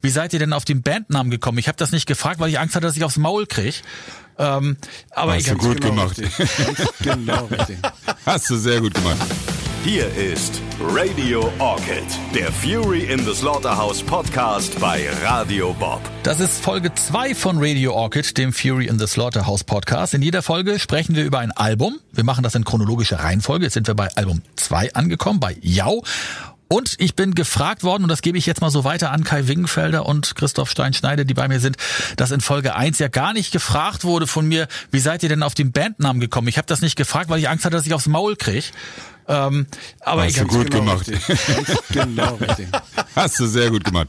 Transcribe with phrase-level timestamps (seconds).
[0.00, 1.58] Wie seid ihr denn auf den Bandnamen gekommen?
[1.58, 3.74] Ich habe das nicht gefragt, weil ich Angst hatte, dass ich aufs Maul kriege.
[4.38, 4.76] Ähm,
[5.10, 6.18] aber Hast du ich gut genau gemacht.
[6.20, 6.48] richtig.
[7.00, 7.78] Genau richtig.
[8.24, 9.16] Hast du sehr gut gemacht.
[9.82, 16.00] Hier ist Radio Orchid, der Fury in the Slaughterhouse Podcast bei Radio Bob.
[16.22, 20.14] Das ist Folge 2 von Radio Orchid, dem Fury in the Slaughterhouse Podcast.
[20.14, 21.98] In jeder Folge sprechen wir über ein Album.
[22.12, 23.64] Wir machen das in chronologischer Reihenfolge.
[23.64, 26.04] Jetzt sind wir bei Album 2 angekommen, bei Jau.
[26.68, 29.48] Und ich bin gefragt worden, und das gebe ich jetzt mal so weiter an Kai
[29.48, 31.76] Wingenfelder und Christoph Steinschneider, die bei mir sind,
[32.16, 35.42] dass in Folge 1 ja gar nicht gefragt wurde von mir, wie seid ihr denn
[35.42, 36.46] auf den Bandnamen gekommen?
[36.48, 38.66] Ich habe das nicht gefragt, weil ich Angst hatte, dass ich aufs Maul kriege.
[39.28, 39.66] Ähm,
[40.00, 41.08] aber Hast ich du gut genau gemacht.
[41.08, 41.78] Richtig.
[41.90, 42.68] Genau richtig.
[43.14, 44.08] Hast du sehr gut gemacht.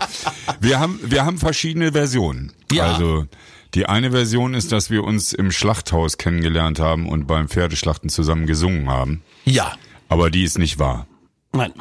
[0.61, 2.53] Wir haben, wir haben verschiedene Versionen.
[2.71, 2.93] Ja.
[2.93, 3.25] Also,
[3.73, 8.47] die eine Version ist, dass wir uns im Schlachthaus kennengelernt haben und beim Pferdeschlachten zusammen
[8.47, 9.21] gesungen haben.
[9.45, 9.73] Ja.
[10.07, 11.05] Aber die ist nicht wahr.
[11.51, 11.73] Nein,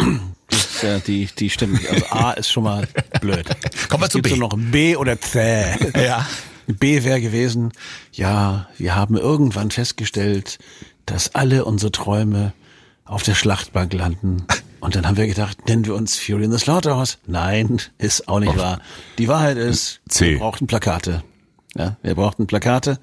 [0.48, 1.90] das, äh, die, die stimmt nicht.
[1.90, 2.88] Also A ist schon mal
[3.20, 3.46] blöd.
[3.88, 4.30] Kommen wir zu gibt B.
[4.30, 5.76] so noch B oder C.
[5.94, 6.26] Ja.
[6.66, 7.72] B wäre gewesen,
[8.12, 10.58] ja, wir haben irgendwann festgestellt,
[11.06, 12.52] dass alle unsere Träume
[13.06, 14.46] auf der Schlachtbank landen.
[14.80, 17.18] Und dann haben wir gedacht, nennen wir uns Fury in the Slaughterhouse.
[17.26, 18.80] Nein, ist auch nicht wahr.
[19.16, 20.32] Die Wahrheit ist, C.
[20.32, 21.22] wir brauchten Plakate.
[21.76, 22.98] Ja, wir brauchten Plakate.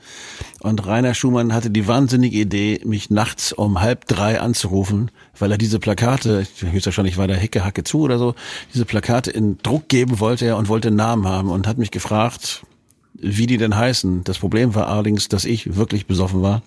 [0.59, 5.58] Und Rainer Schumann hatte die wahnsinnige Idee, mich nachts um halb drei anzurufen, weil er
[5.58, 8.33] diese Plakate, höchstwahrscheinlich war der Hicke Hacke zu oder so,
[8.73, 11.91] diese Plakate in Druck geben wollte er und wollte einen Namen haben und hat mich
[11.91, 12.66] gefragt,
[13.13, 14.23] wie die denn heißen.
[14.23, 16.63] Das Problem war allerdings, dass ich wirklich besoffen war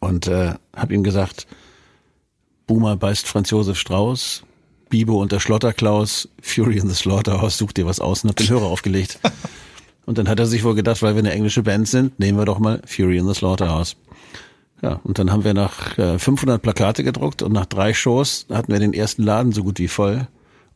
[0.00, 1.46] und äh, habe ihm gesagt,
[2.66, 4.44] Boomer beißt Franz Josef Strauß,
[4.88, 8.48] Bibo und der Schlotterklaus, Fury in the Slaughterhouse, such dir was aus und hab den
[8.48, 9.18] Hörer aufgelegt.
[10.04, 12.44] Und dann hat er sich wohl gedacht, weil wir eine englische Band sind, nehmen wir
[12.44, 13.96] doch mal Fury in the Slaughterhouse.
[14.82, 18.72] Ja, und dann haben wir nach äh, 500 Plakate gedruckt und nach drei Shows hatten
[18.72, 20.26] wir den ersten Laden so gut wie voll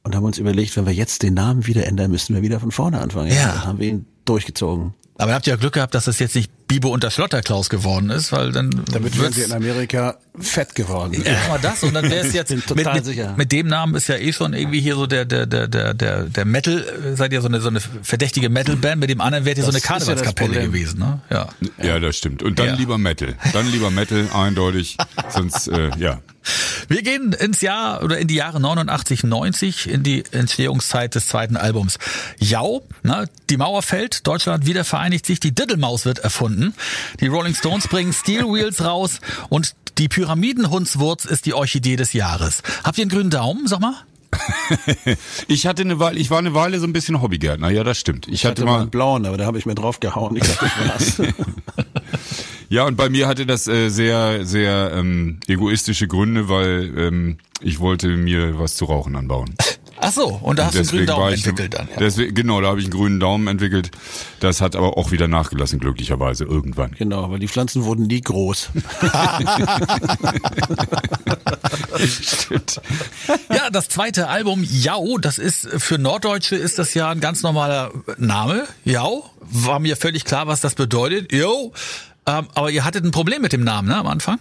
[0.05, 2.71] und haben uns überlegt, wenn wir jetzt den Namen wieder ändern, müssen wir wieder von
[2.71, 3.33] vorne anfangen.
[3.33, 3.49] Ja.
[3.49, 4.95] Dann haben wir ihn durchgezogen.
[5.19, 8.11] Aber ihr habt ja Glück gehabt, dass es jetzt nicht Bibo und der Schlotterklaus geworden
[8.11, 11.15] ist, weil dann Damit wären wir in Amerika fett geworden.
[11.23, 13.35] Erstmal das und dann wäre es jetzt total mit, sicher.
[13.37, 16.25] mit dem Namen ist ja eh schon irgendwie hier so der der der der der,
[16.25, 19.59] der Metal äh, seid ihr so eine so eine verdächtige Metalband mit dem anderen wärt
[19.59, 20.73] ihr so eine ja Karnevalskapelle Problem.
[20.73, 21.21] gewesen, ne?
[21.31, 21.49] Ja.
[21.83, 22.43] Ja, das stimmt.
[22.43, 22.75] Und dann Ja.
[22.75, 23.35] lieber Metal.
[23.53, 24.97] Dann lieber Metal, eindeutig.
[25.31, 26.21] Sonst, äh, ja.
[26.89, 31.57] Wir gehen ins Jahr oder in die Jahre 89, 90 in die Entstehungszeit des zweiten
[31.57, 31.99] Albums.
[32.39, 36.75] Jau, ne, die Mauer fällt, Deutschland wieder vereinigt sich, die Diddlemaus wird erfunden.
[37.21, 42.63] Die Rolling Stones bringen Steel Wheels raus und die Pyramidenhundswurz ist die Orchidee des Jahres.
[42.85, 43.95] Habt ihr einen grünen Daumen, sag mal?
[45.49, 47.71] Ich hatte eine Weile, ich war eine Weile so ein bisschen Hobbygärtner.
[47.71, 48.27] Ja, das stimmt.
[48.27, 50.37] Ich, Ich hatte, hatte mal einen blauen, aber da habe ich mir drauf gehauen.
[50.37, 51.35] Ich dachte, das war's.
[52.69, 57.81] ja, und bei mir hatte das äh, sehr, sehr ähm, egoistische Gründe, weil ähm, ich
[57.81, 59.55] wollte mir was zu rauchen anbauen.
[59.99, 61.89] Ach so, und da hast du einen grünen Daumen ich, entwickelt dann.
[61.89, 61.97] Ja.
[61.99, 63.91] Deswegen, genau, da habe ich einen grünen Daumen entwickelt.
[64.41, 66.93] Das hat aber auch wieder nachgelassen, glücklicherweise, irgendwann.
[66.93, 68.71] genau, aber die Pflanzen wurden nie groß.
[72.07, 72.81] Stimmt.
[73.51, 77.93] Ja, das zweite Album Jau, das ist für Norddeutsche ist das ja ein ganz normaler
[78.19, 78.67] Name.
[78.85, 81.33] Jau, war mir völlig klar, was das bedeutet.
[81.33, 81.73] Jo,
[82.27, 84.39] ähm, aber ihr hattet ein Problem mit dem Namen, ne, am Anfang?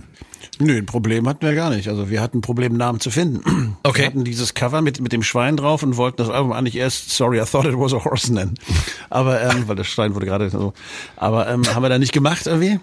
[0.59, 1.90] Nö, ein Problem hatten wir gar nicht.
[1.90, 3.75] Also wir hatten ein Problem, einen Namen zu finden.
[3.85, 4.00] Okay.
[4.00, 7.12] Wir hatten dieses Cover mit, mit dem Schwein drauf und wollten das Album eigentlich erst
[7.12, 8.56] Sorry, I thought it was a horse nennen.
[9.12, 10.73] Aber, ähm, weil das Schwein wurde gerade so.
[11.18, 12.79] Aber ähm, haben wir da nicht gemacht irgendwie.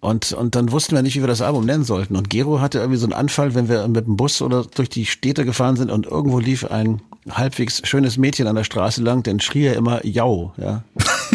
[0.00, 2.16] Und, und dann wussten wir nicht, wie wir das Album nennen sollten.
[2.16, 5.06] Und Gero hatte irgendwie so einen Anfall, wenn wir mit dem Bus oder durch die
[5.06, 7.00] Städte gefahren sind und irgendwo lief ein
[7.30, 10.82] halbwegs schönes Mädchen an der Straße lang, dann schrie er immer Jau, ja.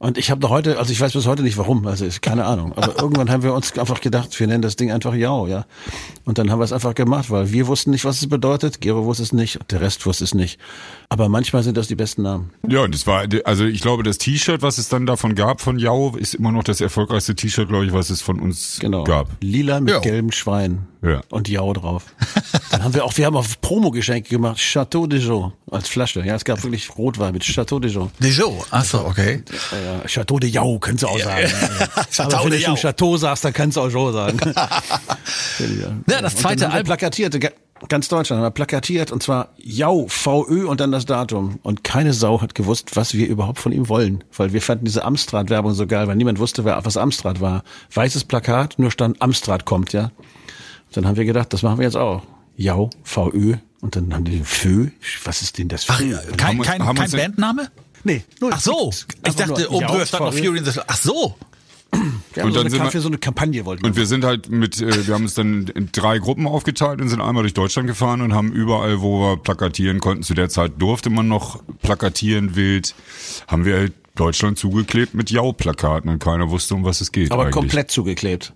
[0.00, 2.44] Und ich habe noch heute, also ich weiß bis heute nicht warum, also ist keine
[2.44, 2.72] Ahnung.
[2.76, 5.66] Aber irgendwann haben wir uns einfach gedacht, wir nennen das Ding einfach Jau, ja.
[6.24, 9.04] Und dann haben wir es einfach gemacht, weil wir wussten nicht, was es bedeutet, Gero
[9.06, 10.60] wusste es nicht, der Rest wusste es nicht.
[11.08, 12.50] Aber manchmal sind das die besten Namen.
[12.68, 15.78] Ja, und das war, also ich glaube, das T-Shirt, was es dann davon gab von
[15.78, 19.02] Jau, ist immer noch das erfolgreichste T-Shirt, glaube ich, was es von uns Genau.
[19.04, 19.28] gab.
[19.40, 20.00] Lila mit Ja.
[20.00, 20.86] gelbem Schwein.
[21.02, 21.22] Ja.
[21.30, 22.04] Und Jau drauf.
[22.70, 26.20] Dann haben wir auch, wir haben auch Promo-Geschenke gemacht, Chateau de Joux als Flasche.
[26.24, 28.10] Ja, es gab wirklich Rotwein mit Chateau de Joux.
[28.20, 28.58] Dijon.
[28.70, 29.42] Ach so, okay.
[29.72, 31.46] Ja, Chateau de Jau, kannst du auch sagen.
[31.46, 32.80] Ja, Chateau Aber wenn du schon Jau.
[32.80, 34.38] Chateau sagst, dann kannst du auch Joux sagen.
[36.08, 36.86] Ja, das zweite Album.
[36.86, 37.50] plakatiert, ga-
[37.88, 41.58] ganz Deutschland haben wir plakatiert und zwar Jau, VÖ und dann das Datum.
[41.62, 44.24] Und keine Sau hat gewusst, was wir überhaupt von ihm wollen.
[44.36, 47.62] Weil wir fanden diese Amstrad-Werbung so geil, weil niemand wusste, wer, was Amstrad war.
[47.92, 50.10] Weißes Plakat, nur stand Amstrad kommt, ja.
[50.92, 52.22] Dann haben wir gedacht, das machen wir jetzt auch.
[52.56, 54.88] Jau, VÖ und dann haben die Fö.
[55.24, 55.92] Was ist denn das Fö?
[56.16, 57.70] Ach, kein, kein, kein Bandname?
[58.04, 58.50] Nee, null.
[58.54, 60.34] Ach so, ich Einfach dachte, nur oben Jau, drüber stand noch.
[60.34, 61.34] Fury in the Ach so,
[61.90, 63.96] Wir haben Und so dann eine, sind Kamp- wir- für so eine Kampagne wollten Und
[63.96, 67.20] wir sind halt mit, äh, wir haben uns dann in drei Gruppen aufgeteilt und sind
[67.20, 71.08] einmal durch Deutschland gefahren und haben überall, wo wir plakatieren konnten, zu der Zeit durfte
[71.10, 72.94] man noch plakatieren wild,
[73.46, 77.30] haben wir halt Deutschland zugeklebt mit Jau-Plakaten und keiner wusste, um was es geht.
[77.32, 77.54] aber eigentlich.
[77.54, 78.52] komplett zugeklebt.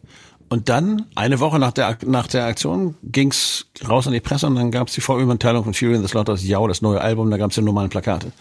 [0.48, 4.56] Und dann, eine Woche nach der, nach der Aktion, ging's raus an die Presse und
[4.56, 7.38] dann gab's die Vorüberteilung von Fury in the Slaughter, das Jau, das neue Album, da
[7.38, 8.32] gab's die normalen Plakate.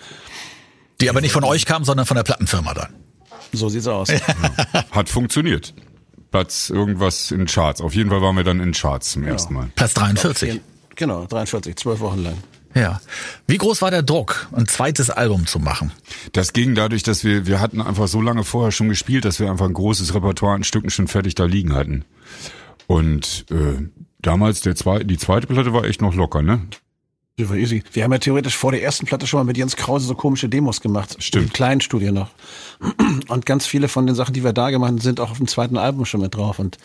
[1.01, 2.93] Die aber nicht von euch kamen, sondern von der Plattenfirma dann.
[3.51, 4.09] So sieht's aus.
[4.91, 5.73] Hat funktioniert.
[6.31, 7.81] Platz irgendwas in Charts.
[7.81, 9.69] Auf jeden Fall waren wir dann in Charts zum ersten Mal.
[9.75, 10.61] Platz 43.
[10.95, 12.37] Genau, 43, zwölf Wochen lang.
[12.73, 13.01] Ja.
[13.47, 15.91] Wie groß war der Druck, ein zweites Album zu machen?
[16.31, 19.49] Das ging dadurch, dass wir, wir hatten einfach so lange vorher schon gespielt, dass wir
[19.49, 22.05] einfach ein großes Repertoire an Stücken schon fertig da liegen hatten.
[22.87, 23.89] Und äh,
[24.19, 26.61] damals der zweite, die zweite Platte war echt noch locker, ne?
[27.37, 27.83] War easy.
[27.93, 30.47] Wir haben ja theoretisch vor der ersten Platte schon mal mit Jens Krause so komische
[30.47, 31.15] Demos gemacht.
[31.19, 31.45] Stimmt.
[31.45, 32.29] Im kleinen Studio noch.
[33.29, 35.47] Und ganz viele von den Sachen, die wir da gemacht haben, sind auch auf dem
[35.47, 36.59] zweiten Album schon mit drauf.
[36.59, 36.77] Und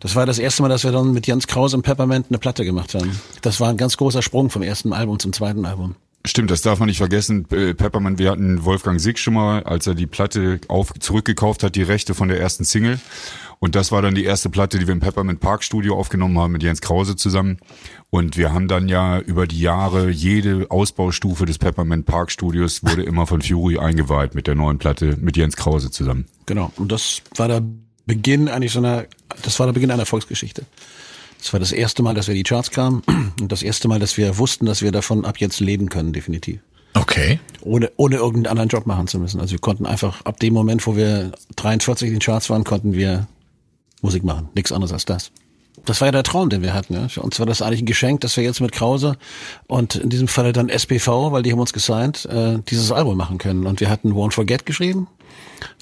[0.00, 2.64] das war das erste Mal, dass wir dann mit Jens Krause und Peppermint eine Platte
[2.64, 3.20] gemacht haben.
[3.42, 5.94] Das war ein ganz großer Sprung vom ersten Album zum zweiten Album.
[6.26, 7.46] Stimmt, das darf man nicht vergessen.
[7.50, 11.76] Äh, Peppermint, wir hatten Wolfgang Sick schon mal, als er die Platte auf, zurückgekauft hat,
[11.76, 13.00] die Rechte von der ersten Single.
[13.58, 16.52] Und das war dann die erste Platte, die wir im Peppermint Park Studio aufgenommen haben
[16.52, 17.58] mit Jens Krause zusammen.
[18.10, 23.02] Und wir haben dann ja über die Jahre jede Ausbaustufe des Peppermint Park Studios wurde
[23.02, 26.26] immer von Fury eingeweiht mit der neuen Platte mit Jens Krause zusammen.
[26.44, 26.70] Genau.
[26.76, 27.62] Und das war der
[28.04, 29.06] Beginn eigentlich so einer,
[29.42, 30.66] das war der Beginn einer Volksgeschichte.
[31.40, 33.02] Das war das erste Mal, dass wir in die Charts kamen
[33.40, 36.60] und das erste Mal, dass wir wussten, dass wir davon ab jetzt leben können, definitiv.
[36.94, 37.38] Okay.
[37.62, 39.40] Ohne, ohne irgendeinen anderen Job machen zu müssen.
[39.40, 42.94] Also wir konnten einfach ab dem Moment, wo wir 43 in den Charts waren, konnten
[42.94, 43.28] wir
[44.02, 44.48] Musik machen.
[44.54, 45.30] Nichts anderes als das.
[45.84, 46.94] Das war ja der Traum, den wir hatten.
[46.94, 47.08] Ja.
[47.08, 49.16] Für uns war das eigentlich ein Geschenk, dass wir jetzt mit Krause
[49.66, 53.38] und in diesem Falle dann SPV, weil die haben uns gesigned, äh, dieses Album machen
[53.38, 53.66] können.
[53.66, 55.06] Und wir hatten Won't Forget geschrieben,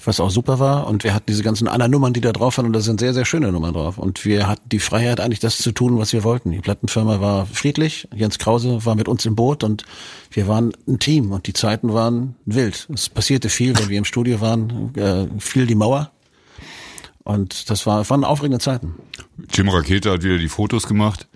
[0.03, 0.87] was auch super war.
[0.87, 2.65] Und wir hatten diese ganzen anderen Nummern, die da drauf waren.
[2.65, 3.97] Und da sind sehr, sehr schöne Nummern drauf.
[3.97, 6.51] Und wir hatten die Freiheit, eigentlich das zu tun, was wir wollten.
[6.51, 8.07] Die Plattenfirma war friedlich.
[8.15, 9.85] Jens Krause war mit uns im Boot und
[10.31, 11.31] wir waren ein Team.
[11.31, 12.87] Und die Zeiten waren wild.
[12.93, 16.11] Es passierte viel, wenn wir im Studio waren, äh, fiel die Mauer.
[17.23, 18.95] Und das war, waren aufregende Zeiten.
[19.53, 21.27] Jim Rakete hat wieder die Fotos gemacht.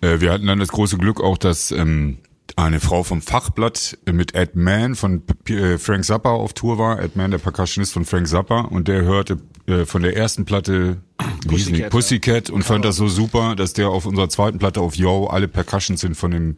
[0.00, 2.18] Äh, wir hatten dann das große Glück auch, dass ähm,
[2.56, 7.00] eine Frau vom Fachblatt mit Ed Mann von äh, Frank Zappa auf Tour war.
[7.00, 8.60] Ed Mann, der Percussionist von Frank Zappa.
[8.60, 11.02] Und der hörte äh, von der ersten Platte?
[11.46, 15.26] Pussycat, Pussycat und fand das so super, dass der auf unserer zweiten Platte auf Yo
[15.26, 16.56] alle Percussions sind von dem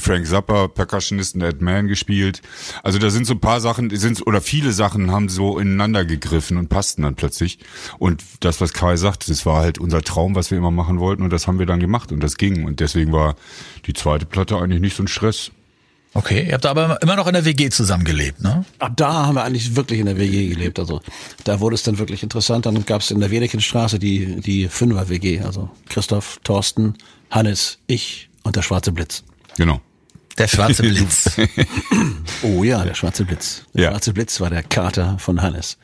[0.00, 2.42] Frank Zappa, Percussionisten Ed Mann gespielt.
[2.82, 6.04] Also da sind so ein paar Sachen, die sind oder viele Sachen haben so ineinander
[6.04, 7.58] gegriffen und passten dann plötzlich.
[7.98, 11.22] Und das, was Kai sagt, das war halt unser Traum, was wir immer machen wollten
[11.22, 12.64] und das haben wir dann gemacht und das ging.
[12.64, 13.36] Und deswegen war
[13.86, 15.50] die zweite Platte eigentlich nicht so ein Stress.
[16.14, 16.46] Okay.
[16.46, 18.64] Ihr habt aber immer noch in der WG zusammengelebt, ne?
[18.78, 20.78] Ab da haben wir eigentlich wirklich in der WG gelebt.
[20.78, 21.00] Also
[21.44, 22.66] da wurde es dann wirklich interessant.
[22.66, 25.40] Dann gab es in der Wedekinstraße die, die Fünfer-WG.
[25.40, 26.98] Also Christoph, Thorsten,
[27.30, 29.24] Hannes, ich und der Schwarze Blitz.
[29.56, 29.80] Genau.
[30.38, 31.30] Der schwarze Blitz.
[32.42, 33.64] Oh ja, der Schwarze Blitz.
[33.74, 33.90] Der Ja.
[33.90, 35.76] Schwarze Blitz war der Kater von Hannes.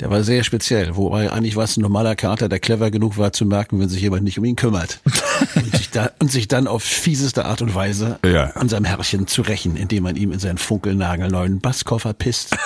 [0.00, 3.32] Der war sehr speziell, wobei eigentlich war es ein normaler Kater, der clever genug war
[3.32, 5.00] zu merken, wenn sich jemand nicht um ihn kümmert.
[5.56, 8.50] und, sich da, und sich dann auf fieseste Art und Weise Ja.
[8.52, 12.56] an seinem Herrchen zu rächen, indem man ihm in seinen funkelnagelneuen Basskoffer pisst.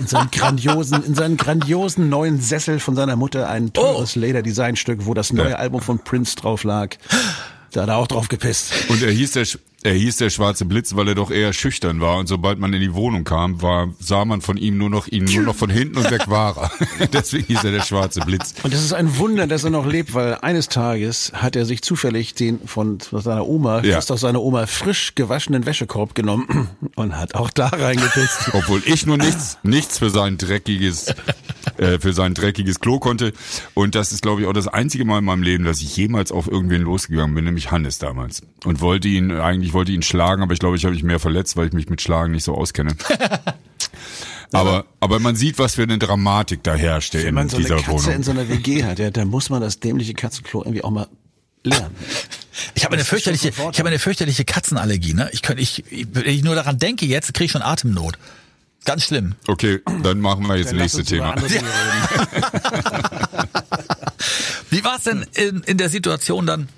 [0.00, 5.12] in seinen grandiosen, in seinen grandiosen neuen Sessel von seiner Mutter ein teures Leder-Designstück, wo
[5.12, 5.56] das neue Ja.
[5.56, 6.96] Album von Prince drauf lag.
[7.72, 8.72] Da hat er auch drauf gepisst.
[8.88, 9.46] Und er hieß der,
[9.82, 12.18] er hieß der schwarze Blitz, weil er doch eher schüchtern war.
[12.18, 15.24] Und sobald man in die Wohnung kam, war, sah man von ihm nur noch, ihn
[15.24, 17.06] nur noch von hinten und weg war er.
[17.12, 18.54] Deswegen hieß er der schwarze Blitz.
[18.62, 21.80] Und das ist ein Wunder, dass er noch lebt, weil eines Tages hat er sich
[21.82, 23.96] zufällig den von seiner Oma, Ja.
[23.96, 28.50] fast aus seiner Oma, frisch gewaschenen Wäschekorb genommen und hat auch da reingepisst.
[28.52, 31.06] Obwohl ich nur nichts, nichts für sein dreckiges,
[31.78, 33.32] äh, für sein dreckiges Klo konnte.
[33.74, 36.32] Und das ist, glaube ich, auch das einzige Mal in meinem Leben, dass ich jemals
[36.32, 38.42] auf irgendwen losgegangen bin, nämlich Hannes damals.
[38.64, 41.56] Und wollte ihn, eigentlich wollte ihn schlagen, aber ich glaube, ich habe mich mehr verletzt,
[41.56, 42.94] weil ich mich mit Schlagen nicht so auskenne.
[44.54, 47.64] Aber, aber man sieht, was für eine Dramatik da herrscht Wenn in man so eine
[47.64, 48.12] dieser Katze Wohnung.
[48.16, 51.08] in so einer WG hat, ja, dann muss man das dämliche Katzenklo irgendwie auch mal
[51.64, 51.94] lernen.
[52.74, 55.30] Ich habe eine fürchterliche, ich habe eine fürchterliche Katzenallergie, ne?
[55.32, 58.18] Ich könnte, ich, ich, wenn ich nur daran denke jetzt, kriege ich schon Atemnot.
[58.84, 59.34] Ganz schlimm.
[59.46, 61.34] Okay, dann machen wir jetzt lass nächste Thema.
[64.70, 66.68] Wie war es denn in, in der Situation dann?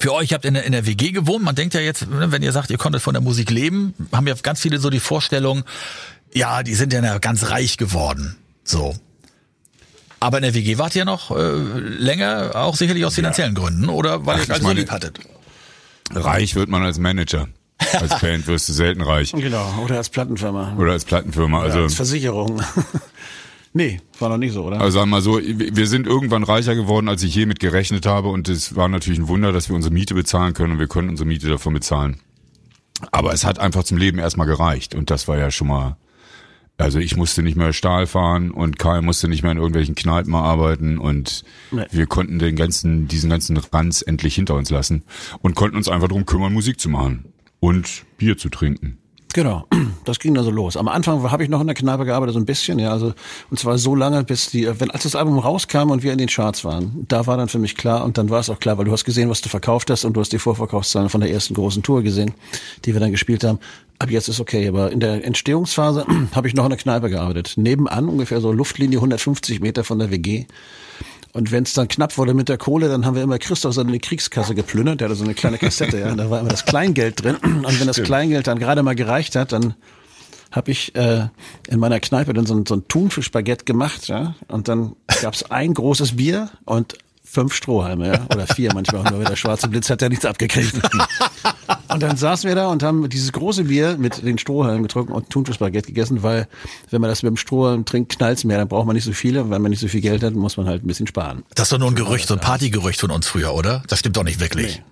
[0.00, 1.44] Für euch, ihr habt in der, in der WG gewohnt.
[1.44, 4.26] Man denkt ja jetzt, ne, wenn ihr sagt, ihr konntet von der Musik leben, haben
[4.26, 5.64] ja ganz viele so die Vorstellung,
[6.34, 8.36] ja, die sind ja ganz reich geworden.
[8.64, 8.96] So.
[10.20, 14.26] Aber in der WG wart ihr noch äh, länger, auch sicherlich aus finanziellen Gründen, oder
[14.26, 15.20] weil Ach, ihr ich alles so meine- lieb hattet?
[16.10, 17.48] Reich wird man als Manager.
[17.92, 19.32] Als Band wirst du selten reich.
[19.32, 20.76] Genau, oder als Plattenfirma.
[20.78, 21.58] Oder als Plattenfirma.
[21.58, 22.60] Oder Also als Versicherung.
[23.74, 24.80] Nee, war noch nicht so, oder?
[24.80, 28.06] Also sagen wir mal so, wir sind irgendwann reicher geworden, als ich je mit gerechnet
[28.06, 30.88] habe und es war natürlich ein Wunder, dass wir unsere Miete bezahlen können und wir
[30.88, 32.18] können unsere Miete davon bezahlen.
[33.12, 35.96] Aber es hat einfach zum Leben erstmal gereicht und das war ja schon mal,
[36.78, 40.34] also ich musste nicht mehr Stahl fahren und Karl musste nicht mehr in irgendwelchen Kneipen
[40.34, 41.84] arbeiten und Nee.
[41.90, 45.04] wir konnten den ganzen, diesen ganzen Ranz endlich hinter uns lassen
[45.40, 47.26] und konnten uns einfach darum kümmern, Musik zu machen
[47.60, 48.98] und Bier zu trinken.
[49.34, 49.66] Genau,
[50.04, 50.76] das ging dann so los.
[50.76, 53.12] Am Anfang habe ich noch in der Kneipe gearbeitet, so ein bisschen, ja, also
[53.50, 56.28] und zwar so lange, bis die, wenn als das Album rauskam und wir in den
[56.28, 58.86] Charts waren, da war dann für mich klar und dann war es auch klar, weil
[58.86, 61.54] du hast gesehen, was du verkauft hast und du hast die Vorverkaufszahlen von der ersten
[61.54, 62.32] großen Tour gesehen,
[62.84, 63.58] die wir dann gespielt haben.
[63.98, 67.54] Ab jetzt ist okay, aber in der Entstehungsphase habe ich noch in der Kneipe gearbeitet,
[67.56, 70.46] nebenan ungefähr so Luftlinie 150 Meter von der WG.
[71.38, 74.00] Und wenn es dann knapp wurde mit der Kohle, dann haben wir immer Christoph seine
[74.00, 75.00] Kriegskasse geplündert.
[75.00, 76.12] Der hatte so eine kleine Kassette, ja.
[76.12, 77.36] Da war immer das Kleingeld drin.
[77.36, 79.74] Und wenn das Kleingeld dann gerade mal gereicht hat, dann
[80.50, 81.28] habe ich äh,
[81.68, 84.34] in meiner Kneipe dann so ein, so ein Thunfischbaguette gemacht, ja.
[84.48, 86.98] Und dann gab's ein großes Bier und
[87.30, 88.26] fünf Strohhalme, ja.
[88.34, 90.74] Oder vier manchmal, nur der schwarze Blitz hat ja nichts abgekriegt.
[91.88, 95.30] Und dann saßen wir da und haben dieses große Bier mit den Strohhalmen getrunken und
[95.30, 96.46] Thunfischbaguette gegessen, weil
[96.90, 99.42] wenn man das mit dem Strohhalm trinkt, knallt's mehr, dann braucht man nicht so viele.
[99.42, 101.44] Und wenn man nicht so viel Geld hat, muss man halt ein bisschen sparen.
[101.54, 103.82] Das ist doch nur ein Gerücht, so ein Partygerücht von uns früher, oder?
[103.88, 104.82] Das stimmt doch nicht wirklich.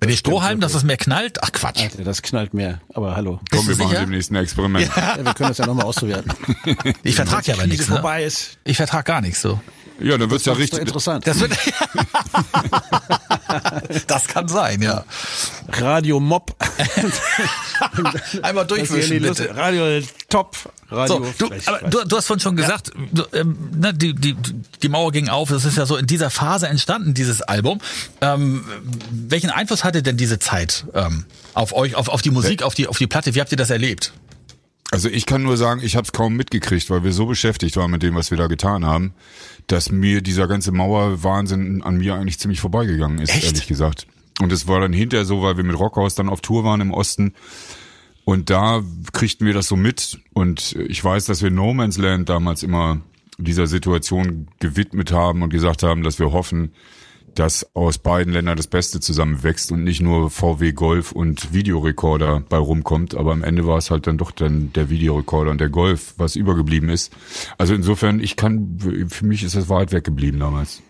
[0.00, 1.80] Wenn die Strohhalm, dass es mehr knallt, ach Quatsch.
[1.80, 2.80] Alter, das knallt mehr.
[2.92, 3.40] Aber hallo.
[3.50, 4.00] Komm, wir du machen sicher?
[4.00, 4.90] demnächst ein Experiment.
[4.96, 6.24] Ja, wir können das ja nochmal ausprobieren.
[7.04, 7.88] Ich vertrag ja aber nichts.
[7.88, 7.94] Ne?
[7.94, 8.58] vorbei ist.
[8.64, 9.60] Ich vertrag gar nichts so.
[10.02, 10.80] Ja, dann wird's ja Das ist doch richtig.
[10.80, 11.26] interessant.
[11.26, 11.52] Das wird.
[14.06, 15.04] das kann sein, ja.
[15.68, 16.54] Radio Mob.
[18.42, 19.54] Einmal ja durchwischen, bitte.
[19.56, 20.56] Radio Top.
[20.90, 24.14] Radio So, du, Frech- aber du, du hast vorhin schon gesagt, du, ähm, ne, die,
[24.14, 24.34] die,
[24.82, 25.48] die Mauer ging auf.
[25.50, 27.80] Das ist ja so in dieser Phase entstanden, dieses Album.
[28.20, 28.64] Ähm,
[29.10, 32.88] welchen Einfluss hatte denn diese Zeit ähm, auf euch, auf, auf die Musik, auf die,
[32.88, 33.34] auf die Platte?
[33.34, 34.12] Wie habt ihr das erlebt?
[34.90, 37.90] Also ich kann nur sagen, ich habe es kaum mitgekriegt, weil wir so beschäftigt waren
[37.90, 39.14] mit dem, was wir da getan haben,
[39.66, 43.44] dass mir dieser ganze Mauerwahnsinn an mir eigentlich ziemlich vorbeigegangen ist, Echt?
[43.44, 44.06] ehrlich gesagt.
[44.40, 46.92] Und es war dann hinterher so, weil wir mit Rockhaus dann auf Tour waren im
[46.92, 47.34] Osten.
[48.24, 50.20] Und da kriegten wir das so mit.
[50.32, 53.00] Und ich weiß, dass wir No Man's Land damals immer
[53.38, 56.72] dieser Situation gewidmet haben und gesagt haben, dass wir hoffen,
[57.34, 62.58] dass aus beiden Ländern das Beste zusammenwächst und nicht nur VW Golf und Videorekorder bei
[62.58, 66.14] rumkommt, aber am Ende war es halt dann doch dann der Videorekorder und der Golf,
[66.16, 67.12] was übergeblieben ist.
[67.58, 70.82] Also insofern, ich kann, für mich ist das weit weggeblieben damals.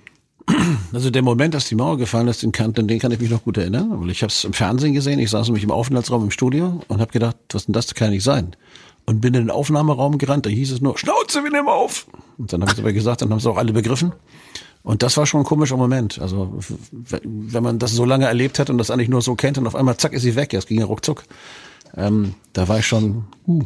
[0.92, 3.44] Also der Moment, dass die Mauer gefallen ist, den kann, den kann ich mich noch
[3.44, 3.88] gut erinnern.
[4.00, 5.18] Weil ich habe es im Fernsehen gesehen.
[5.18, 8.10] Ich saß nämlich im Aufenthaltsraum im Studio und habe gedacht, was denn das das kann
[8.10, 8.56] nicht sein.
[9.06, 10.46] Und bin in den Aufnahmeraum gerannt.
[10.46, 12.06] Da hieß es nur Schnauze, wir nehmen auf.
[12.38, 14.12] Und dann habe ich aber gesagt, dann haben es auch alle begriffen.
[14.82, 16.18] Und das war schon ein komischer Moment.
[16.20, 16.58] Also
[17.22, 19.76] wenn man das so lange erlebt hat und das eigentlich nur so kennt und auf
[19.76, 20.52] einmal zack ist sie weg.
[20.52, 21.22] Ja, es ging ja ruckzuck.
[21.96, 23.62] Ähm, da war ich schon, uh,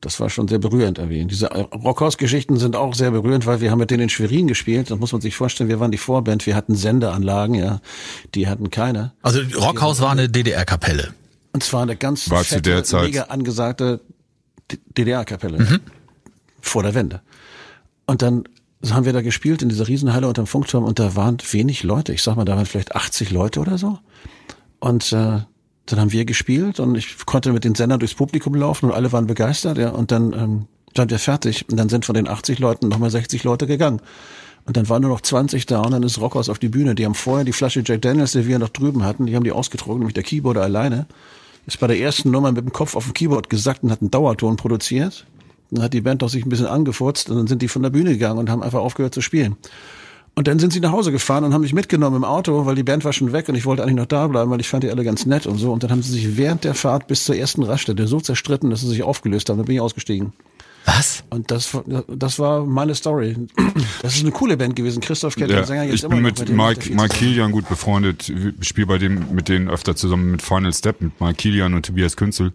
[0.00, 1.24] das war schon sehr berührend irgendwie.
[1.26, 4.90] Diese Rockhaus-Geschichten sind auch sehr berührend, weil wir haben mit denen in Schwerin gespielt.
[4.90, 5.68] Das muss man sich vorstellen.
[5.68, 6.44] Wir waren die Vorband.
[6.46, 7.80] Wir hatten Sendeanlagen, ja.
[8.34, 9.12] Die hatten keine.
[9.22, 11.12] Also Rockhaus war eine DDR-Kapelle.
[11.52, 14.00] Und zwar eine ganz War zu fette, der Zeit- mega angesagte
[14.96, 15.80] DDR-Kapelle.
[16.60, 17.20] Vor der Wende.
[18.06, 18.44] Und dann
[18.86, 22.12] haben wir da gespielt in dieser Riesenhalle unterm Funkturm und da waren wenig Leute.
[22.12, 23.98] Ich sag mal, da waren vielleicht 80 Leute oder so.
[24.78, 25.40] Und äh,
[25.86, 29.10] dann haben wir gespielt und ich konnte mit den Sendern durchs Publikum laufen und alle
[29.12, 29.90] waren begeistert, ja.
[29.90, 33.42] Und dann ähm, waren wir fertig und dann sind von den 80 Leuten nochmal 60
[33.44, 34.00] Leute gegangen.
[34.64, 36.94] Und dann waren nur noch 20 da und dann ist Rockhaus auf die Bühne.
[36.94, 39.52] Die haben vorher die Flasche Jack Daniels, die wir noch drüben hatten, die haben die
[39.52, 41.06] ausgetrunken, nämlich der Keyboarder alleine.
[41.66, 44.10] Ist bei der ersten Nummer mit dem Kopf auf dem Keyboard gesackt und hat einen
[44.10, 45.26] Dauerton produziert.
[45.70, 47.90] Dann hat die Band doch sich ein bisschen angefurzt und dann sind die von der
[47.90, 49.56] Bühne gegangen und haben einfach aufgehört zu spielen.
[50.34, 52.84] Und dann sind sie nach Hause gefahren und haben mich mitgenommen im Auto, weil die
[52.84, 54.90] Band war schon weg und ich wollte eigentlich noch da bleiben, weil ich fand die
[54.90, 55.72] alle ganz nett und so.
[55.72, 58.82] Und dann haben sie sich während der Fahrt bis zur ersten Raststätte so zerstritten, dass
[58.82, 59.56] sie sich aufgelöst haben.
[59.56, 60.32] Dann bin ich ausgestiegen.
[60.84, 61.24] Was?
[61.28, 63.36] Und das, das war meine Story.
[64.00, 65.00] Das ist eine coole Band gewesen.
[65.00, 67.16] Christoph kennt den Ja, Sänger jetzt ich immer bin mit er Mike, Mike.
[67.16, 68.32] Kilian gut befreundet.
[68.60, 71.84] Ich spiele bei dem, mit denen öfter zusammen mit Final Step, mit Mike Kilian und
[71.84, 72.52] Tobias Künzel.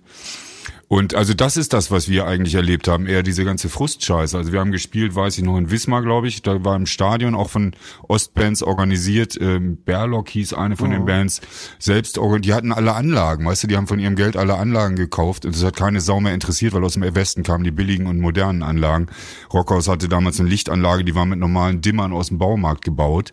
[0.88, 4.38] Und also das ist das, was wir eigentlich erlebt haben, eher diese ganze Frustscheiße.
[4.38, 6.41] Also wir haben gespielt, weiß ich noch, in Wismar, glaube ich.
[6.41, 7.75] Da war im Stadion auch von
[8.08, 9.38] Ostbands organisiert.
[9.41, 11.41] Ähm, Berlock hieß eine von den Bands.
[11.79, 15.46] Selbst, die hatten alle Anlagen, weißt du, die haben von ihrem Geld alle Anlagen gekauft.
[15.46, 18.20] Und es hat keine Sau mehr interessiert, weil aus dem Westen kamen die billigen und
[18.20, 19.08] modernen Anlagen.
[19.51, 23.32] Rockhaus hatte damals eine Lichtanlage, die war mit normalen Dimmern aus dem Baumarkt gebaut.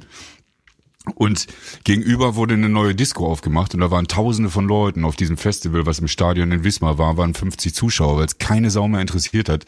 [1.15, 1.47] Und
[1.85, 5.87] gegenüber wurde eine neue Disco aufgemacht und da waren tausende von Leuten auf diesem Festival,
[5.87, 9.49] was im Stadion in Wismar war, waren 50 Zuschauer, weil es keine Sau mehr interessiert
[9.49, 9.65] hat.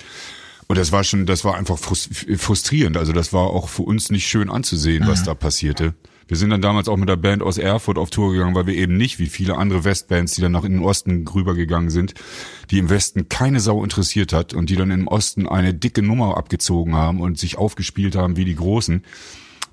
[0.68, 2.08] Und das war schon, das war einfach frus-
[2.38, 2.96] frustrierend.
[2.96, 5.94] Also das war auch für uns nicht schön anzusehen, was da passierte.
[6.28, 8.74] Wir sind dann damals auch mit der Band aus Erfurt auf Tour gegangen, weil wir
[8.74, 12.14] eben nicht, wie viele andere Westbands, die dann nach in den Osten rübergegangen sind,
[12.70, 16.36] die im Westen keine Sau interessiert hat und die dann im Osten eine dicke Nummer
[16.36, 19.02] abgezogen haben und sich aufgespielt haben wie die Großen.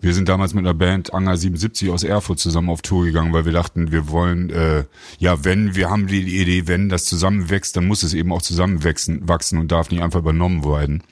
[0.02, 3.46] Wir sind damals mit einer Band Anger 77 aus Erfurt zusammen auf Tour gegangen, weil
[3.46, 4.86] wir dachten, wir wollen, äh,
[5.18, 9.28] ja, wenn, wir haben die Idee, wenn das zusammenwächst, dann muss es eben auch zusammenwachsen
[9.28, 11.04] wachsen und darf nicht einfach übernommen werden.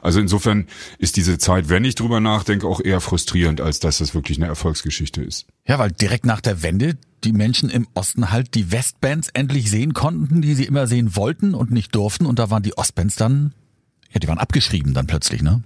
[0.00, 0.66] Also insofern
[0.98, 4.48] ist diese Zeit, wenn ich drüber nachdenke, auch eher frustrierend, als dass das wirklich eine
[4.48, 5.46] Erfolgsgeschichte ist.
[5.66, 9.94] Ja, weil direkt nach der Wende die Menschen im Osten halt die Westbands endlich sehen
[9.94, 12.26] konnten, die sie immer sehen wollten und nicht durften.
[12.26, 13.54] Und da waren die Ostbands dann,
[14.12, 15.62] ja, die waren abgeschrieben dann plötzlich, ne?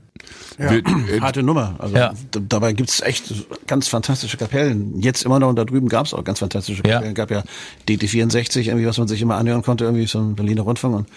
[0.58, 0.78] Ja, Wir-
[1.16, 1.76] äh, harte Nummer.
[1.78, 2.14] Also Ja.
[2.30, 3.32] dabei gibt's echt
[3.66, 5.00] ganz fantastische Kapellen.
[5.00, 6.94] Jetzt immer noch und da drüben gab's auch ganz fantastische Ja.
[6.94, 7.14] Kapellen.
[7.14, 7.42] gab ja
[7.88, 10.94] DT64, irgendwie, was man sich immer anhören konnte, irgendwie so ein Berliner Rundfunk.
[10.96, 11.08] Und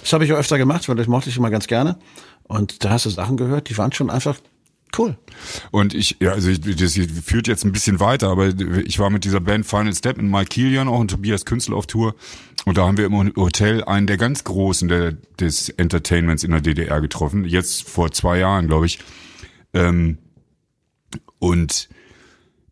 [0.00, 1.96] das habe ich auch öfter gemacht, weil das mochte ich immer ganz gerne.
[2.44, 4.36] Und da hast du Sachen gehört, die waren schon einfach
[4.98, 5.16] cool.
[5.72, 8.48] Und ich, ja, also ich, das führt jetzt ein bisschen weiter, aber
[8.84, 11.86] ich war mit dieser Band Final Step mit Mike Kilian auch und Tobias Künzel auf
[11.86, 12.14] Tour.
[12.64, 16.60] Und da haben wir im Hotel einen der ganz Großen der, des Entertainments in der
[16.60, 17.44] DDR getroffen.
[17.44, 18.98] Jetzt vor zwei Jahren, glaube ich.
[19.74, 20.18] Ähm,
[21.38, 21.88] und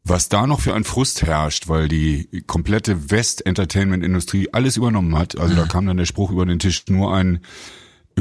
[0.05, 5.39] was da noch für ein Frust herrscht, weil die komplette West-Entertainment-Industrie alles übernommen hat.
[5.39, 7.41] Also da kam dann der Spruch über den Tisch, nur ein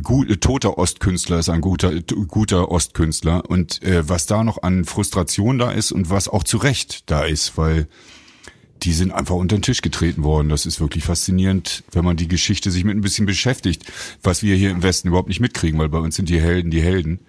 [0.04, 3.50] gut, toter Ostkünstler ist ein guter, guter Ostkünstler.
[3.50, 7.24] Und äh, was da noch an Frustration da ist und was auch zu Recht da
[7.24, 7.88] ist, weil
[8.84, 10.50] die sind einfach unter den Tisch getreten worden.
[10.50, 13.86] Das ist wirklich faszinierend, wenn man die Geschichte sich mit ein bisschen beschäftigt,
[14.24, 16.82] was wir hier im Westen überhaupt nicht mitkriegen, weil bei uns sind die Helden die
[16.82, 17.20] Helden.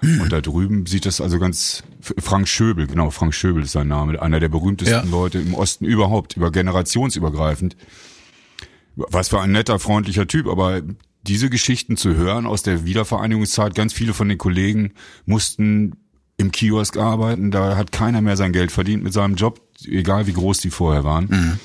[0.00, 1.82] Und da drüben sieht das also ganz
[2.18, 5.02] Frank Schöbel, genau, Frank Schöbel ist sein Name, einer der berühmtesten Ja.
[5.10, 7.76] Leute im Osten überhaupt, über generationsübergreifend.
[8.94, 10.82] Was für ein netter, freundlicher Typ, aber
[11.26, 14.92] diese Geschichten zu hören aus der Wiedervereinigungszeit, ganz viele von den Kollegen
[15.26, 15.96] mussten
[16.38, 20.32] im Kiosk arbeiten, da hat keiner mehr sein Geld verdient mit seinem Job, egal wie
[20.32, 21.58] groß die vorher waren.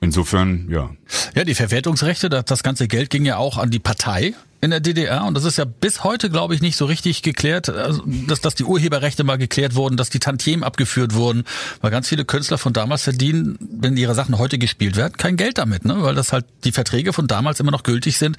[0.00, 0.90] Insofern, ja.
[1.34, 4.80] Ja, die Verwertungsrechte, das, das ganze Geld ging ja auch an die Partei in der
[4.80, 8.40] DDR und das ist ja bis heute, glaube ich, nicht so richtig geklärt, also, dass,
[8.40, 11.44] dass die Urheberrechte mal geklärt wurden, dass die Tantiemen abgeführt wurden,
[11.80, 15.58] weil ganz viele Künstler von damals verdienen, wenn ihre Sachen heute gespielt werden, kein Geld
[15.58, 16.02] damit, ne?
[16.02, 18.36] weil das halt die Verträge von damals immer noch gültig sind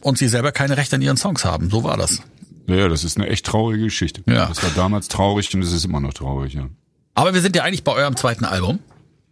[0.00, 1.70] und sie selber keine Rechte an ihren Songs haben.
[1.70, 2.20] So war das.
[2.66, 4.22] Ja, das ist eine echt traurige Geschichte.
[4.26, 4.46] Ja.
[4.46, 6.68] Das war damals traurig und es ist immer noch traurig, ja.
[7.14, 8.78] Aber wir sind ja eigentlich bei eurem zweiten Album,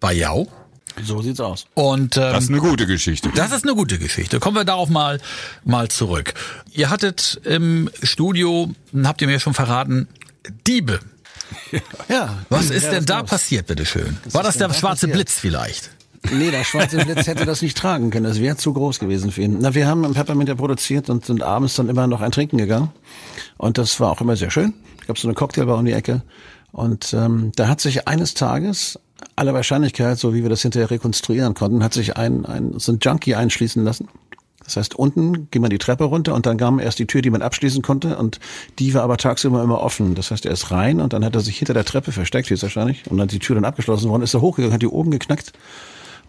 [0.00, 0.48] bei Yao.
[1.02, 1.66] So sieht's aus.
[1.74, 3.30] Und ähm, Das ist eine gute Geschichte.
[3.34, 4.40] Das ist eine gute Geschichte.
[4.40, 5.20] Kommen wir darauf mal,
[5.64, 6.34] mal zurück.
[6.70, 8.70] Ihr hattet im Studio,
[9.02, 10.08] habt ihr mir schon verraten,
[10.66, 11.00] Diebe.
[12.08, 12.38] Ja.
[12.50, 14.18] Was ist ja, denn da passiert, bitteschön?
[14.32, 15.12] War das der da schwarze passiert?
[15.12, 15.90] Blitz vielleicht?
[16.30, 18.24] Nee, der schwarze Blitz hätte das nicht tragen können.
[18.24, 19.58] Das wäre zu groß gewesen für ihn.
[19.60, 22.58] Na, wir haben im Peppermint ja produziert und sind abends dann immer noch ein Trinken
[22.58, 22.90] gegangen.
[23.58, 24.74] Und das war auch immer sehr schön.
[25.00, 26.22] Es gab so eine Cocktailbar um die Ecke.
[26.70, 28.98] Und ähm, da hat sich eines Tages,
[29.36, 32.98] aller Wahrscheinlichkeit, so wie wir das hinterher rekonstruieren konnten, hat sich ein, ein so ein
[33.00, 34.08] Junkie einschließen lassen.
[34.64, 37.30] Das heißt, unten ging man die Treppe runter und dann kam erst die Tür, die
[37.30, 38.38] man abschließen konnte und
[38.78, 40.14] die war aber tagsüber immer offen.
[40.14, 43.10] Das heißt, er ist rein und dann hat er sich hinter der Treppe versteckt, höchstwahrscheinlich,
[43.10, 45.52] und dann die Tür dann abgeschlossen worden, ist er hochgegangen, hat die oben geknackt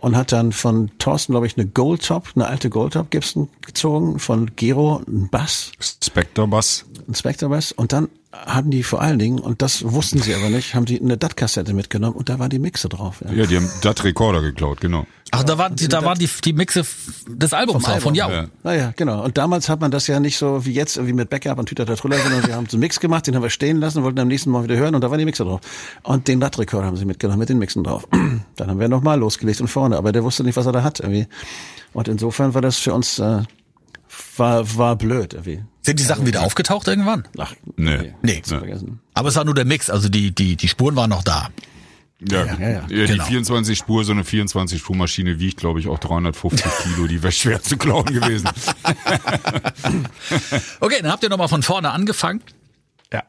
[0.04, 4.52] und hat dann von Thorsten, glaube ich, eine Goldtop, eine alte Goldtop Gibson gezogen, von
[4.58, 6.84] Gero einen Bass, Spectre Bass.
[7.06, 10.50] einen Spectre Bass und dann hatten die vor allen Dingen, und das wussten sie aber
[10.50, 13.24] nicht, haben die eine DAT-Kassette mitgenommen und da war die Mixe drauf.
[13.26, 13.32] Ja.
[13.32, 15.06] Ja, die haben dat Rekorder geklaut, genau.
[15.32, 16.86] Ach, da war, die, da war die, die Mixe
[17.28, 18.30] des Albums auch, von Yao.
[18.30, 18.46] Ja.
[18.63, 19.24] Naja, genau.
[19.24, 21.86] Und damals hat man das ja nicht so wie jetzt, irgendwie mit Backup und Tüter
[21.86, 24.28] Truller, sondern wir haben so einen Mix gemacht, den haben wir stehen lassen, wollten am
[24.28, 25.62] nächsten Mal wieder hören und da war die Mixe drauf.
[26.04, 28.08] Und den DAT-Rekorder haben sie mitgenommen, mit den Mixen drauf.
[28.56, 31.00] Dann haben wir nochmal losgelegt und vorne, aber der wusste nicht, was er da hat
[31.00, 31.28] irgendwie.
[31.93, 33.41] Und insofern war das für uns, äh,
[34.38, 35.63] war, war blöd irgendwie.
[35.82, 37.28] Sind die Sachen wieder aufgetaucht irgendwann?
[37.38, 38.13] Ach, Nee.
[38.21, 38.41] Nee.
[38.45, 38.99] vergessen.
[39.13, 41.49] Aber es war nur der Mix, also die, die, die Spuren waren noch da.
[42.26, 42.82] Ja, ja, ja.
[42.82, 43.26] die Genau.
[43.26, 47.08] 24 Spur, so eine 24 Spur Maschine wiegt, glaube ich, auch 350 Kilo.
[47.08, 48.49] Die wäre schwer zu klauen gewesen.
[50.80, 52.41] Okay, dann habt ihr nochmal von vorne angefangen.
[53.12, 53.23] Ja.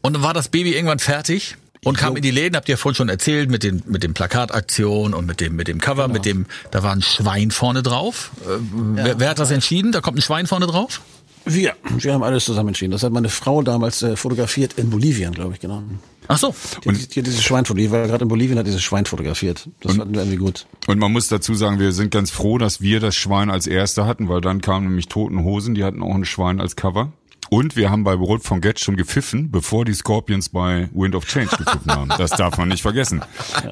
[0.00, 2.96] Und dann war das Baby irgendwann fertig und kam in die Läden, habt ihr vorhin
[2.96, 6.46] schon erzählt, mit den, mit den Plakataktionen und mit dem, mit dem Cover, mit dem,
[6.70, 8.30] da war ein Schwein vorne drauf.
[8.42, 9.92] Äh, wer, wer hat das entschieden?
[9.92, 11.00] Da kommt ein Schwein vorne drauf?
[11.44, 12.90] Wir, wir haben alles zusammen entschieden.
[12.92, 15.82] Das hat meine Frau damals äh, fotografiert in Bolivien, glaube ich, genau.
[16.26, 16.54] Ach so.
[16.84, 19.66] Die, die, dieses Schwein fotografiert, war gerade in Bolivien, hat dieses Schwein fotografiert.
[19.80, 20.66] Das fanden wir irgendwie gut.
[20.86, 24.04] Und man muss dazu sagen, wir sind ganz froh, dass wir das Schwein als Erster
[24.04, 27.12] hatten, weil dann kamen nämlich Toten Hosen, die hatten auch ein Schwein als Cover.
[27.50, 31.24] Und wir haben bei Rot von Getz schon gepfiffen, bevor die Scorpions bei Wind of
[31.26, 32.10] Change gepfiffen haben.
[32.18, 33.22] Das darf man nicht vergessen.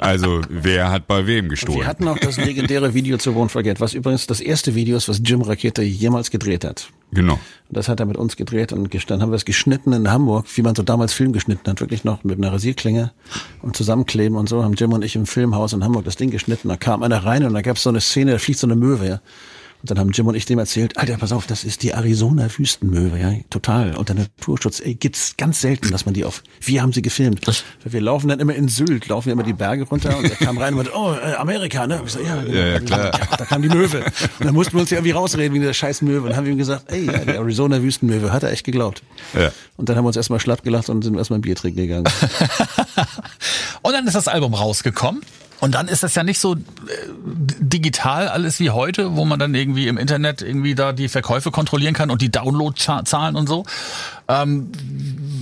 [0.01, 1.81] Also, wer hat bei wem gestohlen?
[1.81, 5.09] Wir hatten auch das legendäre Video zu Won't Forget, was übrigens das erste Video ist,
[5.09, 6.91] was Jim Rakete jemals gedreht hat.
[7.12, 7.39] Genau.
[7.71, 10.62] Das hat er mit uns gedreht und dann haben wir es geschnitten in Hamburg, wie
[10.62, 13.12] man so damals Film geschnitten hat, wirklich noch mit einer Rasierklinge
[13.62, 16.69] und zusammenkleben und so, haben Jim und ich im Filmhaus in Hamburg das Ding geschnitten.
[16.69, 18.77] Da kam einer rein und da gab es so eine Szene, da fliegt so eine
[18.77, 19.07] Möwe.
[19.07, 19.21] Ja.
[19.87, 22.49] Und dann haben Jim und ich dem erzählt, Alter, pass auf, das ist die Arizona
[22.57, 23.94] Wüstenmöwe, ja, total.
[23.94, 27.46] Unter Naturschutz, ey, gibt's ganz selten, dass man die auf, wir haben sie gefilmt.
[27.85, 30.59] Wir laufen dann immer in Sylt, laufen wir immer die Berge runter und er kam
[30.59, 32.03] rein und meinte, oh, äh, Amerika, ne?
[32.05, 32.57] Ich so, ja, genau.
[32.57, 33.12] Ja, ja, klar.
[33.38, 33.99] Da kam die Möwe.
[34.40, 36.22] Und dann mussten wir uns ja irgendwie rausreden wegen der scheiß Möwe.
[36.22, 39.05] Und dann haben wir ihm gesagt, ey, ja, die Arizona Wüstenmöwe, hat er echt geglaubt.
[39.38, 39.53] Ja.
[39.77, 42.09] Und dann haben wir uns erstmal schlapp gelacht und sind erstmal ein Bier trinken gegangen.
[43.83, 45.22] Und dann ist das Album rausgekommen.
[45.61, 46.59] Und dann ist das ja nicht so äh,
[47.61, 51.95] digital alles wie heute, wo man dann irgendwie im Internet irgendwie da die Verkäufe kontrollieren
[51.95, 53.64] kann und die Downloadzahlen und so.
[54.29, 54.71] Ähm,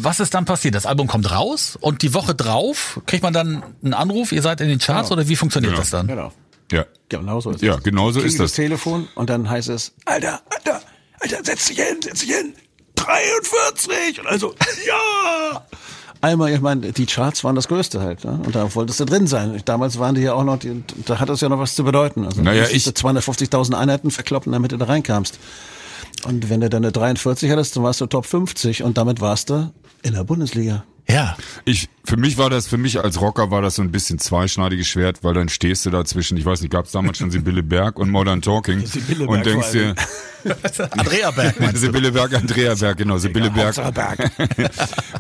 [0.01, 0.75] was ist dann passiert?
[0.75, 4.61] Das Album kommt raus und die Woche drauf kriegt man dann einen Anruf, ihr seid
[4.61, 5.81] in den Charts oder wie funktioniert Genau.
[5.83, 6.07] das dann?
[6.07, 6.33] Genau.
[6.71, 6.85] Ja.
[7.09, 7.83] Genau so ist Ja, es.
[7.83, 8.53] genau so ist das.
[8.53, 10.81] Telefon und dann heißt es, Alter, Alter,
[11.21, 12.55] Alter, setz dich hin, setz dich hin.
[12.97, 14.21] 43!
[14.21, 14.55] Und also,
[14.87, 15.67] ja!
[16.25, 18.41] Einmal, ich meine, die Charts waren das Größte halt, ne?
[18.45, 19.61] Und da wolltest du drin sein.
[19.65, 22.25] Damals waren die ja auch noch, die, da hat das ja noch was zu bedeuten.
[22.25, 25.39] Also, Naja, ich- du 250.000 Einheiten verkloppen, damit du da reinkamst.
[26.27, 29.51] Und wenn du dann eine 43 hattest, dann warst du Top 50 und damit warst
[29.51, 29.71] du
[30.03, 30.85] in der Bundesliga.
[31.09, 31.37] Ja.
[31.67, 34.87] Ich, für mich war das, für mich als Rocker war das so ein bisschen zweischneidiges
[34.89, 37.63] Schwert, weil dann stehst du da zwischen, ich weiß nicht, gab es damals schon Sibylle
[37.63, 39.95] Berg und Modern Talking Sibylle und Berg denkst dir,
[40.91, 41.77] Andrea Bergmann.
[41.77, 43.77] Sibylle Berg, Andrea Berg, genau, Sibylle Berg.
[43.95, 44.31] Berg.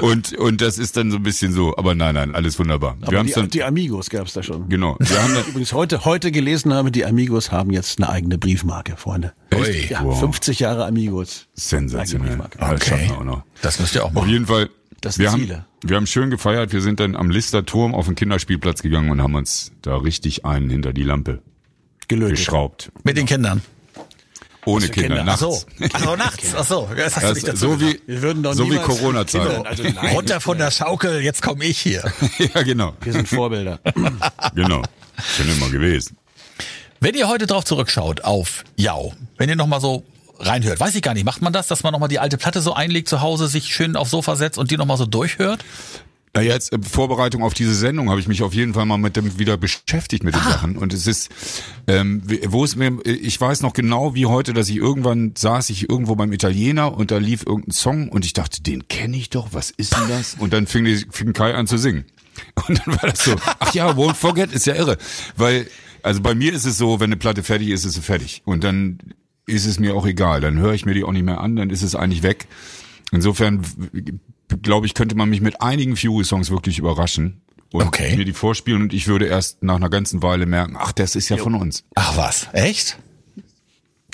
[0.00, 2.96] und, und das ist dann so ein bisschen so, aber nein, nein, alles wunderbar.
[3.00, 4.68] wir Aber haben die, dann, die Amigos gab's da schon.
[4.68, 8.38] genau, wir haben dann, Übrigens heute, heute gelesen habe, die Amigos haben jetzt eine eigene
[8.38, 9.32] Briefmarke, Freunde.
[9.54, 9.86] Ui.
[9.88, 10.18] Ja, Wow.
[10.18, 11.46] 50 Jahre Amigos.
[11.54, 12.32] sensationell.
[12.32, 12.58] Eigene Briefmarke.
[12.62, 12.90] Ah, das Okay.
[12.90, 13.42] schaffen wir auch noch.
[13.62, 14.28] Das müsst ihr auch Auf machen.
[14.28, 14.68] jeden Fall,
[15.04, 15.66] Das sind wir haben, Ziele.
[15.82, 16.72] wir haben schön gefeiert.
[16.72, 20.44] Wir sind dann am Lister Turm auf den Kinderspielplatz gegangen und haben uns da richtig
[20.44, 21.42] einen hinter die Lampe
[22.08, 22.36] Gelötet.
[22.38, 22.90] geschraubt.
[23.02, 23.62] Mit den Kindern.
[24.66, 25.24] Ohne Kinder, Kinder?
[25.24, 25.42] nachts.
[25.42, 25.64] Ach so.
[25.92, 26.54] Ach so, nachts.
[26.56, 26.88] Ach so.
[26.96, 29.42] Das hast du Das, nicht dazu so wie, Wir würden doch so wie niemals Corona-Zeit.
[29.42, 29.82] Kinder- also
[30.14, 32.02] Runter von der Schaukel, jetzt komme ich hier.
[32.54, 32.94] ja, genau.
[33.02, 33.78] Wir sind Vorbilder.
[34.54, 34.82] Genau.
[35.36, 36.16] Schon immer gewesen.
[37.00, 40.02] Wenn ihr heute drauf zurückschaut auf Jau, wenn ihr nochmal so
[40.38, 42.74] reinhört, weiß ich gar nicht, macht man das, dass man nochmal die alte Platte so
[42.74, 45.64] einlegt zu Hause, sich schön aufs Sofa setzt und die nochmal so durchhört?
[46.36, 49.16] Na jetzt äh, Vorbereitung auf diese Sendung habe ich mich auf jeden Fall mal mit
[49.16, 51.30] dem wieder beschäftigt mit den Sachen und es ist
[51.86, 55.88] ähm, wo es mir ich weiß noch genau wie heute, dass ich irgendwann saß ich
[55.88, 59.48] irgendwo beim Italiener und da lief irgendein Song und ich dachte, den kenne ich doch,
[59.52, 60.34] was ist denn das?
[60.38, 62.04] Und dann fing, die, fing Kai an zu singen.
[62.66, 64.98] Und dann war das so, ach ja, Won't Forget ist ja irre,
[65.36, 65.68] weil
[66.02, 68.64] also bei mir ist es so, wenn eine Platte fertig ist, ist sie fertig und
[68.64, 68.98] dann
[69.46, 71.70] ist es mir auch egal, dann höre ich mir die auch nicht mehr an, dann
[71.70, 72.46] ist es eigentlich weg.
[73.12, 73.62] Insofern
[74.62, 77.40] glaube ich, könnte man mich mit einigen Fury-Songs wirklich überraschen
[77.72, 78.16] und Okay.
[78.16, 81.28] mir die vorspielen und ich würde erst nach einer ganzen Weile merken, ach, das ist
[81.28, 81.84] ja von uns.
[81.94, 82.98] Ach was, echt?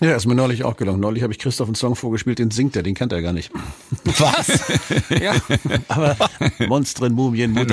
[0.02, 1.00] Ja, ist mir neulich auch gelungen.
[1.00, 3.50] Neulich habe ich Christoph einen Song vorgespielt, den singt er, den kennt er gar nicht.
[4.04, 4.60] Was?
[5.20, 5.34] Ja,
[5.88, 6.16] aber
[6.68, 7.66] Monstren, Mumien, Nur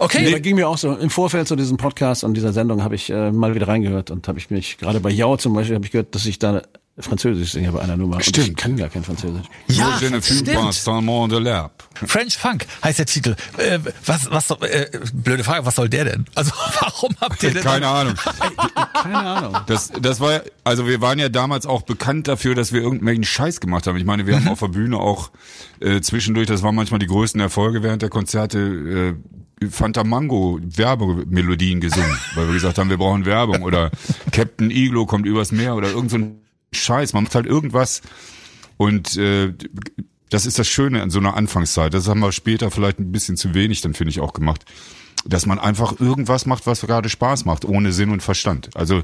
[0.00, 0.30] Okay.
[0.30, 3.10] Da ging mir auch so im Vorfeld zu diesem Podcast und dieser Sendung habe ich
[3.10, 5.90] äh, mal wieder reingehört und habe ich mich gerade bei Jau zum Beispiel habe ich
[5.90, 6.62] gehört, dass ich da
[7.02, 8.16] Französisch singe bei einer Nummer.
[8.16, 8.48] Und Stimmt.
[8.48, 9.46] ich kann gar kein Französisch.
[9.68, 10.48] Ja, ne stimmt.
[12.06, 13.36] French Funk heißt der Titel.
[13.56, 16.24] Äh, was, was, äh, blöde Frage, was soll der denn?
[16.34, 17.62] Also, warum habt ihr denn?
[17.62, 18.14] Keine Ahnung.
[19.02, 19.56] Keine Ahnung.
[19.66, 23.60] Das, das war, also wir waren ja damals auch bekannt dafür, dass wir irgendwelchen Scheiß
[23.60, 23.96] gemacht haben.
[23.96, 25.30] Ich meine, wir haben auf der Bühne auch
[25.80, 29.14] äh, zwischendurch, das waren manchmal die größten Erfolge während der Konzerte, äh,
[29.68, 33.90] Fanta Mango Werbemelodien gesungen, weil wir gesagt haben, wir brauchen Werbung oder
[34.32, 36.40] Captain Iglo kommt übers Meer oder irgend so ein
[36.72, 37.12] Scheiß.
[37.12, 38.02] Man macht halt irgendwas
[38.76, 39.52] und äh,
[40.30, 41.92] das ist das Schöne an so einer Anfangszeit.
[41.92, 44.64] Das haben wir später vielleicht ein bisschen zu wenig, dann finde ich auch gemacht,
[45.24, 48.70] dass man einfach irgendwas macht, was gerade Spaß macht, ohne Sinn und Verstand.
[48.74, 49.02] Also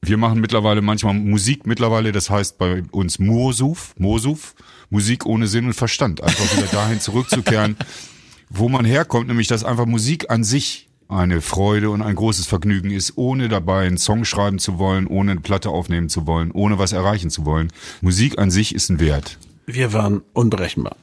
[0.00, 4.54] wir machen mittlerweile manchmal Musik mittlerweile, das heißt bei uns Mosuf, Mosuf,
[4.90, 6.22] Musik ohne Sinn und Verstand.
[6.22, 7.76] Einfach wieder dahin zurückzukehren,
[8.48, 12.90] wo man herkommt, nämlich dass einfach Musik an sich eine Freude und ein großes Vergnügen
[12.90, 16.78] ist, ohne dabei einen Song schreiben zu wollen, ohne eine Platte aufnehmen zu wollen, ohne
[16.78, 17.72] was erreichen zu wollen.
[18.02, 19.38] Musik an sich ist ein Wert.
[19.66, 20.96] Wir waren unberechenbar.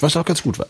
[0.00, 0.66] Was auch ganz gut war.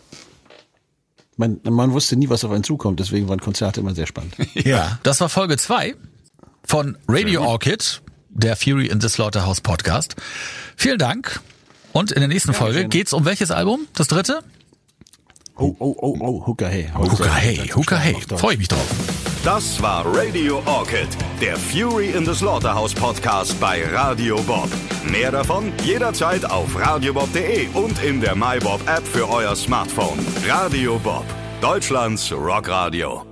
[1.36, 4.34] Man, man wusste nie, was auf einen zukommt, deswegen waren Konzerte immer sehr spannend.
[4.54, 4.98] Ja.
[5.02, 5.94] Das war Folge zwei
[6.64, 10.16] von Radio Orchid, der Fury in the Slaughterhouse Podcast.
[10.76, 11.40] Vielen Dank.
[11.92, 12.90] Und in der nächsten Folge schön.
[12.90, 13.86] geht's um welches Album?
[13.94, 14.44] Das dritte?
[15.62, 16.88] Oh, oh, oh, oh, Hooker Hey.
[16.94, 18.16] Hooker Hey, Hooker Hey.
[18.36, 18.86] Freue ich mich drauf.
[19.44, 21.08] Das war Radio Orchid,
[21.40, 24.68] der Fury in the Slaughterhouse Podcast bei Radio Bob.
[25.04, 30.18] Mehr davon jederzeit auf radiobob.de und in der MyBob App für euer Smartphone.
[30.46, 31.24] Radio Bob,
[31.60, 33.29] Deutschlands Rockradio.